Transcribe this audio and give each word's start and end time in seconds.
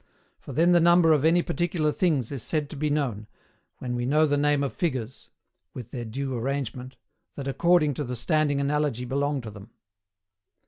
For 0.39 0.51
then 0.51 0.71
the 0.71 0.79
number 0.79 1.11
of 1.13 1.23
any 1.23 1.43
particular 1.43 1.91
things 1.91 2.31
is 2.31 2.41
said 2.41 2.71
to 2.71 2.75
be 2.75 2.89
known, 2.89 3.27
when 3.77 3.93
we 3.93 4.07
know 4.07 4.25
the 4.25 4.35
name 4.35 4.63
of 4.63 4.73
figures 4.73 5.29
(with 5.75 5.91
their 5.91 6.05
due 6.05 6.35
arrangement) 6.35 6.95
that 7.35 7.47
according 7.47 7.93
to 7.93 8.03
the 8.03 8.15
standing 8.15 8.59
analogy 8.59 9.05
belong 9.05 9.41
to 9.41 9.51
them. 9.51 9.69